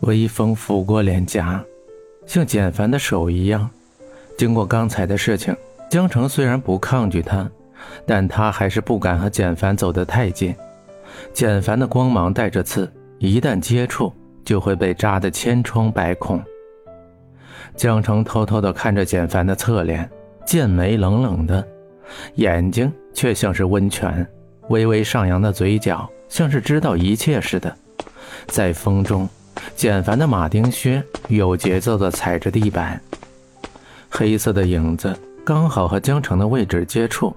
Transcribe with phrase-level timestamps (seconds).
[0.00, 1.64] 微风拂过脸颊，
[2.26, 3.68] 像简凡的手一样。
[4.36, 5.56] 经过刚才的事情，
[5.90, 7.48] 江城虽然不抗拒他，
[8.06, 10.54] 但他还是不敢和简凡走得太近。
[11.32, 14.12] 简凡的光芒带着刺，一旦接触，
[14.44, 16.42] 就会被扎得千疮百孔。
[17.76, 20.08] 江城偷偷地看着简凡的侧脸，
[20.44, 21.66] 剑眉冷冷的，
[22.34, 24.26] 眼睛却像是温泉，
[24.68, 27.74] 微微上扬的嘴角像是知道一切似的。
[28.46, 29.28] 在风中，
[29.76, 33.00] 简凡的马丁靴有节奏地踩着地板，
[34.08, 37.34] 黑色的影子刚好和江城的位置接触，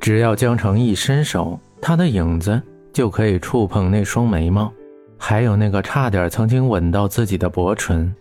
[0.00, 2.60] 只要江城一伸手，他的影子
[2.92, 4.72] 就可以触碰那双眉毛，
[5.18, 8.14] 还有那个差点曾经吻到自己的薄唇。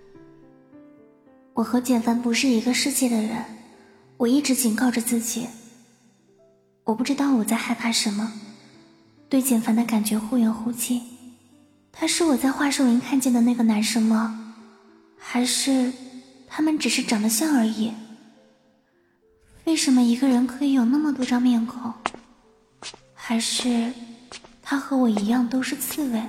[1.53, 3.43] 我和简凡不是一个世界的人，
[4.17, 5.47] 我一直警告着自己。
[6.85, 8.31] 我不知道我在害怕什么，
[9.29, 11.01] 对简凡的感觉忽远忽近。
[11.91, 14.55] 他是我在华寿林看见的那个男生吗？
[15.17, 15.91] 还是
[16.47, 17.94] 他们只是长得像而已？
[19.66, 21.94] 为什么一个人可以有那么多张面孔？
[23.13, 23.91] 还是
[24.63, 26.22] 他和我一样都是刺猬，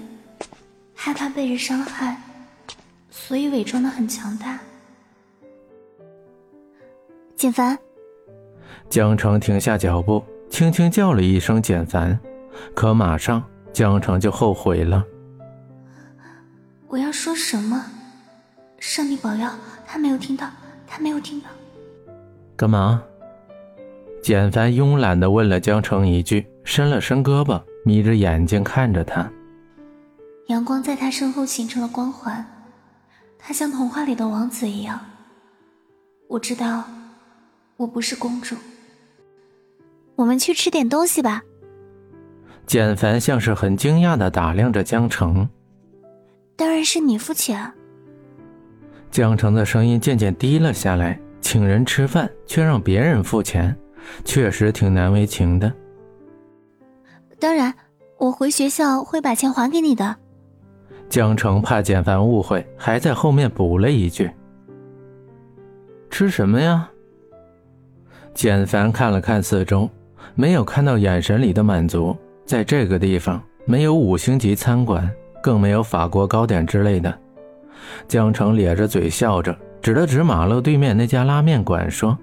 [0.95, 2.21] 害怕被人伤害，
[3.11, 4.59] 所以伪装的很强大？
[7.37, 7.79] 简凡，
[8.91, 12.19] 江城停下脚步，轻轻叫了一声“简凡”，
[12.75, 15.03] 可马上江城就后悔了。
[16.91, 17.87] 我要说什么？
[18.81, 19.49] 上帝保佑，
[19.87, 20.51] 他没有听到，
[20.89, 21.47] 他没有听到。
[22.57, 23.01] 干嘛？
[24.21, 29.31] 简凡慵懒的问了江城一句，伸了伸胳膊，眯着眼睛看着他。
[30.49, 32.45] 阳光在他身后形成了光环，
[33.39, 35.01] 他像童话里的王子一样。
[36.27, 36.85] 我知道。
[37.77, 38.55] 我不是公主。
[40.17, 41.41] 我们去吃点东西吧。
[42.67, 45.49] 简凡像是很惊讶的打量着江城。
[46.61, 47.73] 当然是你付钱。
[49.11, 53.75] 江城的声音渐渐低了下来，请人吃饭却让别人付钱，
[54.27, 55.73] 确实挺难为情的。
[57.39, 57.73] 当然，
[58.19, 60.15] 我回学校会把钱还给你的。
[61.09, 64.31] 江城怕简凡误会，还在后面补了一句
[66.13, 66.91] ：“吃什么呀？”
[68.35, 69.89] 简凡看了看四周，
[70.35, 72.15] 没有看到眼神里的满足。
[72.45, 75.11] 在这个地方，没有五星级餐馆，
[75.43, 77.17] 更没有法国糕点之类的。
[78.07, 82.17] 江城咧着嘴笑着，指了指马路对面那家拉面馆，说：“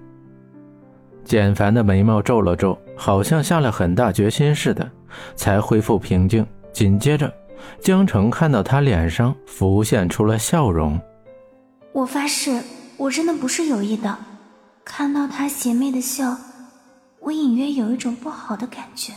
[1.24, 4.88] 简凡的眉毛皱了皱，好像下了很大决心似的，
[5.34, 6.46] 才恢复平静。
[6.72, 7.32] 紧接着，
[7.80, 10.98] 江城看到他脸上浮现出了笑容。
[11.92, 12.62] 我发誓，
[12.96, 14.16] 我真的不是有意的。”
[14.84, 16.34] 看到他邪魅的笑，
[17.20, 19.12] 我隐约有一种不好的感觉。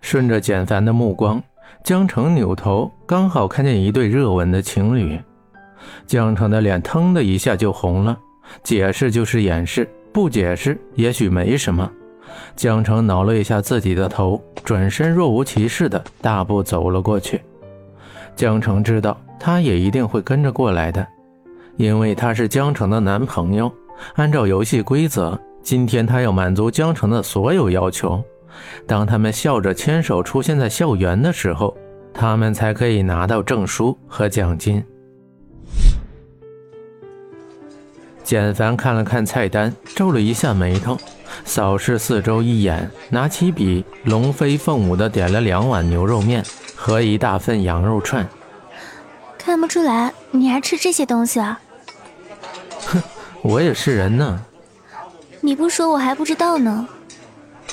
[0.00, 1.42] 顺着简凡的目光，
[1.82, 5.20] 江城扭头，刚好看见一对热吻的情侣。
[6.06, 8.16] 江城的脸腾的一下就红了。
[8.62, 11.90] 解释就是掩饰，不解释也许没什么。
[12.56, 17.40] 江城挠了一下自己的头，转身若无其事的大步走了过去。
[18.36, 21.06] 江城知道他也一定会跟着过来的，
[21.76, 23.72] 因为他是江城的男朋友。
[24.16, 28.22] 按照游戏规则，今天他要满足江城的所有要求。
[28.86, 31.76] 当他们笑着牵手出现在校园的时候，
[32.12, 34.84] 他们才可以拿到证书和奖金。
[38.22, 40.96] 简凡看了看菜单，皱了一下眉头，
[41.44, 46.44] 扫视四周一眼，拿起笔，龙飞凤舞的点了两碗牛肉面
[46.74, 48.26] 和一大份羊肉串。
[49.36, 51.60] 看不出来你还吃这些东西啊？
[52.86, 53.02] 哼。
[53.42, 54.40] 我也是人呢，
[55.42, 56.88] 你不说我还不知道呢。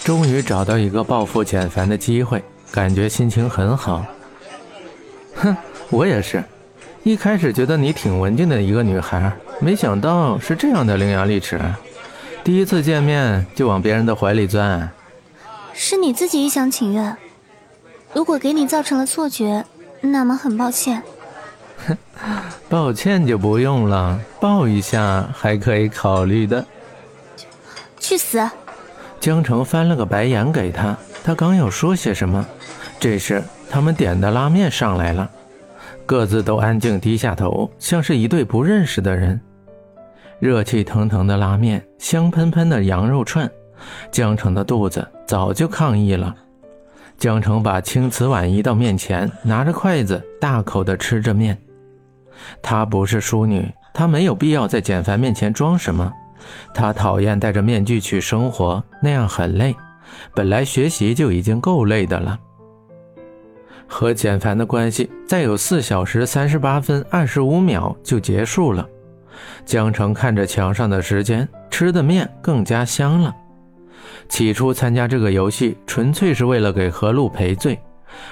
[0.03, 4.03] 终于找到一个报复简凡的机会，感觉心情很好。
[5.35, 5.55] 哼，
[5.89, 6.43] 我也是，
[7.03, 11.59] 一开始觉得你挺文静的一个女孩，没想到是这样的伶牙俐齿。
[12.43, 14.89] 第一次见面就往别人的怀里钻，
[15.73, 17.15] 是你自己一厢情愿。
[18.13, 19.63] 如果给你造成了错觉，
[20.01, 21.03] 那么很抱歉。
[21.87, 21.97] 哼。
[22.67, 26.65] 抱歉就不用了，抱一下还可以考虑的。
[27.99, 28.49] 去死！
[29.21, 32.43] 江城翻了个白眼给他，他刚要说些什么，
[32.99, 35.29] 这时他们点的拉面上来了，
[36.07, 39.39] 各自都安静低下头，像是一对不认识的人。
[40.39, 43.47] 热气腾腾的拉面，香喷喷的羊肉串，
[44.11, 46.35] 江城的肚子早就抗议了。
[47.19, 51.55] 江城把青瓷碗移到面前，拿着筷子大口地吃着面。
[52.59, 56.11] 她不是淑女，她没有必要在简凡面前装什么。
[56.73, 59.75] 他讨厌戴着面具去生活，那样很累。
[60.33, 62.37] 本来学习就已经够累的了。
[63.87, 68.87] 和简凡的关系再有四小时三十八分二十五秒就结束了。
[69.65, 73.35] 江城看着墙上的时间，吃的面更加香了。
[74.29, 77.77] 起初参加这个游戏纯粹是为了给何路赔罪，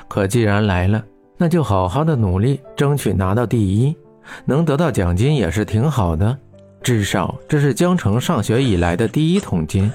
[0.07, 1.03] 可既然来了，
[1.37, 3.95] 那就好好的努力，争取拿到第一，
[4.45, 6.37] 能得到奖金也是挺好的。
[6.81, 9.91] 至少这是江城上学以来的第一桶金。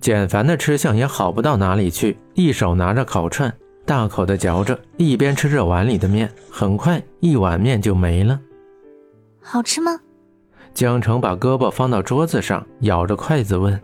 [0.00, 3.52] 简凡的吃相也好不到哪里去，一手拿着烤串，
[3.84, 8.40] 大口的嚼着，一边吃着碗里的面，很快一碗面就没了。
[9.42, 9.98] 好吃吗？
[10.72, 13.78] 江城把胳膊放到桌子上，咬着筷子问：“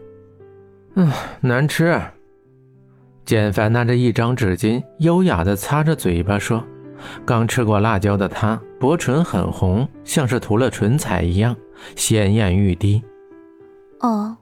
[0.94, 1.10] 嗯，
[1.40, 2.00] 难吃。”
[3.26, 6.62] 简凡拿着一张纸巾，优雅的擦着嘴巴说
[7.26, 11.56] ：“刚吃过辣椒的他，薄唇很红，像是涂了唇彩一样，
[11.94, 13.02] 鲜艳欲滴。”
[14.00, 14.36] 哦。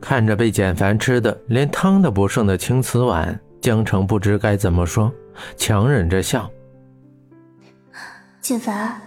[0.00, 5.12] 看着被简凡吃的连汤都不剩的青瓷碗，江城不知该怎么说，
[5.56, 6.48] 强忍着笑。
[8.40, 9.00] 简凡，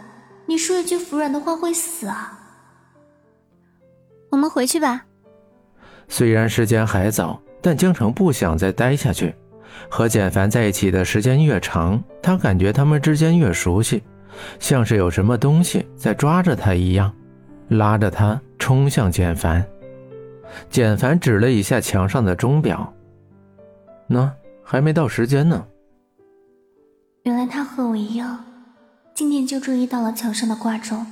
[0.45, 2.37] 你说一句服软的话会死啊！
[4.29, 5.05] 我们回去吧。
[6.09, 9.33] 虽然时间还早，但江城不想再待下去。
[9.89, 14.03] 和简凡在一起的时间越长，他感觉他们之间越熟悉，
[14.59, 17.13] 像是有什么东西在抓着他一样，
[17.71, 19.65] 拉着他冲向简凡。
[20.69, 22.93] 简凡指了一下墙上的钟表，
[24.07, 24.29] 那
[24.61, 25.65] 还没到时间呢。
[27.23, 28.43] 原来他和我一样，
[29.13, 31.05] 今天就注意到了墙上的挂钟，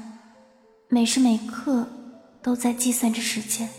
[0.90, 1.88] 每时每刻
[2.42, 3.70] 都在计算着时间。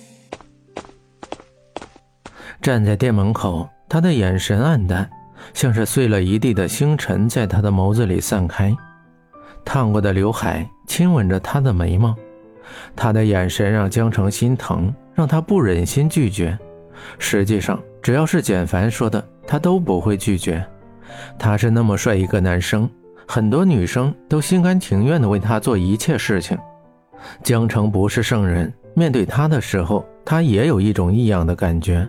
[2.63, 5.11] 站在店门口，他的眼神黯淡，
[5.53, 8.75] 像是碎了一地的星辰在他的眸子里散开。
[9.67, 12.17] 烫过的刘海亲吻着他的眉毛，
[12.95, 14.93] 他的眼神让江城心疼。
[15.13, 16.59] 让他不忍心拒绝。
[17.19, 20.67] 实际上，只要是简凡说的，他都不会拒绝。
[21.39, 22.89] 他是那么帅一个男生，
[23.29, 26.57] 很多女生都心甘情愿地为他做一切事情。
[27.43, 32.09] 江城不是圣人，面对他的时候，他也有一种异样的感觉，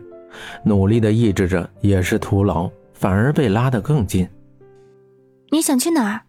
[0.63, 4.25] 努力地抑制着也是徒劳，反而被拉得更近。
[5.49, 6.21] 你想去哪儿？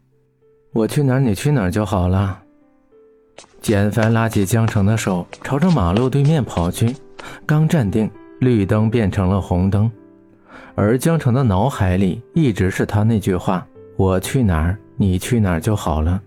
[0.73, 2.42] 我去哪儿，你去哪儿就好了。
[3.63, 6.95] 简凡拉起江城的手，朝着马路对面跑去。
[7.47, 8.11] 刚站定，
[8.41, 9.89] 绿灯变成了红灯，
[10.75, 13.65] 而江城的脑海里一直是他那句话
[13.97, 16.21] ：“我去哪儿，你去哪儿就好了。”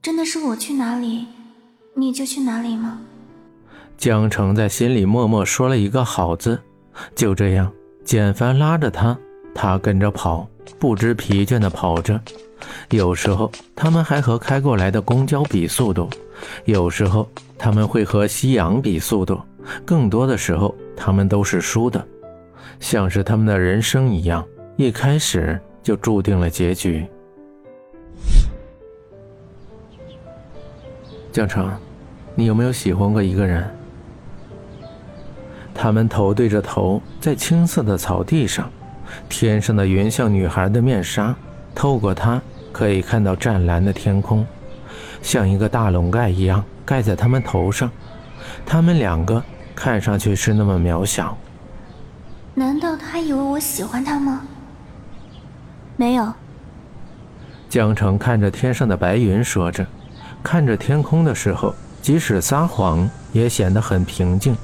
[0.00, 1.26] 真的是我去哪里，
[1.96, 3.00] 你就去哪里吗？
[3.96, 6.60] 江城在心里默默说了一个“好”字。
[7.16, 7.72] 就这样，
[8.04, 9.18] 简凡拉着他，
[9.52, 10.48] 他跟着跑，
[10.78, 12.20] 不知疲倦地跑着。
[12.90, 16.08] 有时候他们还和开过来的公交比速度，
[16.64, 19.40] 有时候他们会和夕阳比速度，
[19.84, 22.04] 更多的时候他们都是输的，
[22.80, 24.44] 像是他们的人生一样，
[24.76, 27.06] 一开始就注定了结局。
[31.30, 31.70] 江城，
[32.34, 33.68] 你有没有喜欢过一个人？
[35.74, 38.68] 他们头对着头，在青色的草地上，
[39.28, 41.36] 天上的云像女孩的面纱。
[41.74, 42.40] 透过它，
[42.72, 44.46] 可以看到湛蓝的天空，
[45.22, 47.90] 像一个大笼盖一样盖在他们头上。
[48.64, 49.42] 他们两个
[49.74, 51.36] 看上去是那么渺小。
[52.54, 54.42] 难道他以为我喜欢他吗？
[55.96, 56.32] 没有。
[57.68, 59.86] 江城看着天上的白云，说着，
[60.42, 64.56] 看着天空的时候，即使撒谎也显得很平静。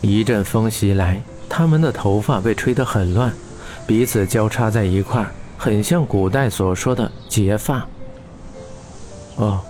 [0.00, 3.32] 一阵风袭来，他们的头发被吹得很乱，
[3.86, 5.30] 彼此交叉在一块儿。
[5.62, 7.86] 很像古代所说的结发。
[9.36, 9.60] 哦，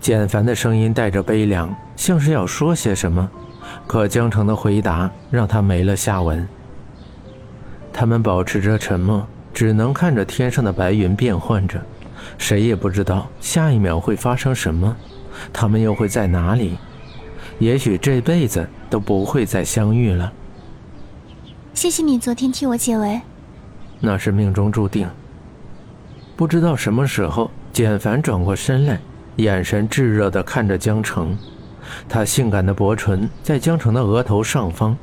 [0.00, 3.30] 简凡的声音带着悲凉，像是要说些什么，
[3.86, 6.44] 可江城的回答让他没了下文。
[7.92, 11.80] 他们保持着沉默，只能看着天上的白云变换着，
[12.36, 14.96] 谁也不知道下一秒会发生什么，
[15.52, 16.76] 他们又会在哪里？
[17.60, 20.32] 也许这辈子都不会再相遇了。
[21.74, 23.20] 谢谢你昨天替我解围。
[24.00, 25.08] 那是命中注定。
[26.36, 28.98] 不知道什么时候，简凡转过身来，
[29.36, 31.36] 眼神炙热地看着江城。
[32.08, 34.96] 他性感的薄唇在江城的额头上方，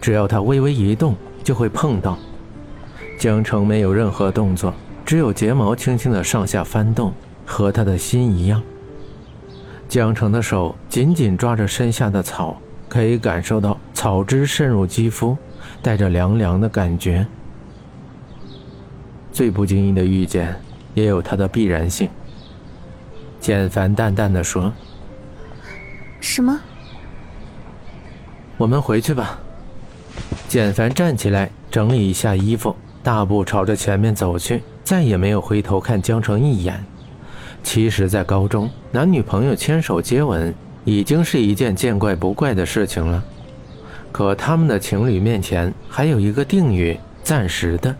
[0.00, 2.18] 只要他微微一动，就会碰到。
[3.18, 4.72] 江城没有任何动作，
[5.04, 7.12] 只有睫毛轻轻的上下翻动，
[7.44, 8.62] 和他的心一样。
[9.88, 12.56] 江城的手紧紧抓着身下的草，
[12.88, 15.36] 可以感受到草汁渗入肌肤，
[15.82, 17.26] 带着凉凉的感觉。
[19.40, 20.54] 最不经意的遇见，
[20.92, 22.10] 也有它的必然性。
[23.40, 24.70] 简凡淡淡的说
[26.20, 26.60] ：“什么？
[28.58, 29.40] 我们回去吧。”
[30.46, 36.84] 简凡站起来，整理一下衣服，大步朝着前面走去，再也没有回头看江城一眼。
[37.62, 40.54] 其实，在高中，男女朋友牵手接吻
[40.84, 43.24] 已经是一件见怪不怪的事情了。
[44.12, 47.96] 可他们的情侣面前还有一个定语：暂时的。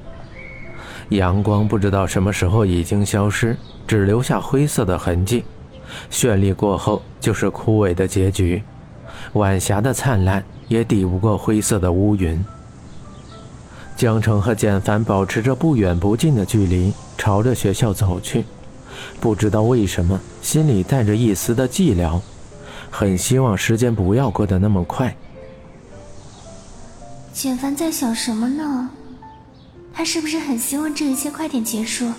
[1.11, 5.45] 阳光不知道什么时候已经消失，只留下灰色的痕迹。
[6.11, 8.63] 绚丽过后就是枯萎的结局，
[9.33, 12.43] 晚霞的灿烂也抵不过灰色的乌云。
[13.97, 18.45] 江城和简凡保持着不远不近的距离，朝着学校走去。
[19.21, 22.21] 不知道为什么，心里带着一丝的寂寥，
[22.89, 25.15] 很希望时间不要过得那么快。
[27.33, 28.91] 简凡在想什么呢？
[30.01, 32.11] 他是不是很希望这一切快点结束？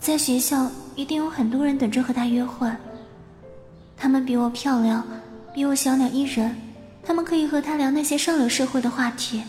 [0.00, 2.68] 在学校一定有很多人等着和他约会。
[3.96, 5.06] 他们比我漂亮，
[5.54, 6.52] 比我小鸟依人，
[7.04, 9.44] 他们可以和他聊那些上流社会的话题。